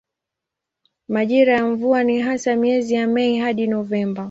Majira 1.07 1.53
ya 1.55 1.65
mvua 1.67 2.03
ni 2.03 2.21
hasa 2.21 2.55
miezi 2.55 2.93
ya 2.93 3.07
Mei 3.07 3.37
hadi 3.39 3.67
Novemba. 3.67 4.19